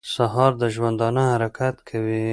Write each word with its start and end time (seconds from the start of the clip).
سهار 0.13 0.51
د 0.61 0.63
ژوندانه 0.75 1.23
حرکت 1.33 1.75
کوي. 1.89 2.25